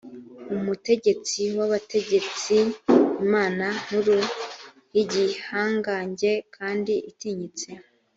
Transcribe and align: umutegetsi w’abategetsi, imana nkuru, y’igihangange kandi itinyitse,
umutegetsi 0.55 1.39
w’abategetsi, 1.57 2.55
imana 3.25 3.65
nkuru, 3.81 4.17
y’igihangange 4.93 6.31
kandi 6.55 6.93
itinyitse, 7.11 7.69